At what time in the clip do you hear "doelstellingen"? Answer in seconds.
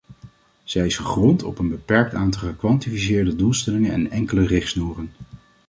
3.35-3.91